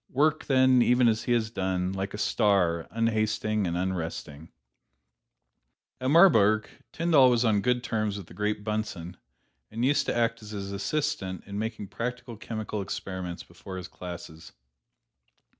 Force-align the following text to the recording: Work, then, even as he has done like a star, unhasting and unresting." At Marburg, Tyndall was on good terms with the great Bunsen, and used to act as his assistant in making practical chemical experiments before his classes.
Work, 0.09 0.45
then, 0.45 0.81
even 0.81 1.07
as 1.07 1.25
he 1.25 1.31
has 1.33 1.51
done 1.51 1.93
like 1.93 2.15
a 2.15 2.17
star, 2.17 2.87
unhasting 2.89 3.67
and 3.67 3.77
unresting." 3.77 4.49
At 5.99 6.09
Marburg, 6.09 6.67
Tyndall 6.91 7.29
was 7.29 7.45
on 7.45 7.61
good 7.61 7.83
terms 7.83 8.17
with 8.17 8.25
the 8.25 8.33
great 8.33 8.63
Bunsen, 8.63 9.17
and 9.69 9.85
used 9.85 10.07
to 10.07 10.17
act 10.17 10.41
as 10.41 10.49
his 10.57 10.71
assistant 10.71 11.43
in 11.45 11.59
making 11.59 11.89
practical 11.89 12.35
chemical 12.35 12.81
experiments 12.81 13.43
before 13.43 13.77
his 13.77 13.87
classes. 13.87 14.53